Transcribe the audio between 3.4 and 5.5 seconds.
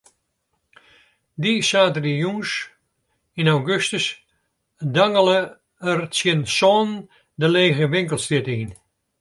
augustus dangele